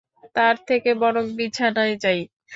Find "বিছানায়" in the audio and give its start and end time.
1.37-1.95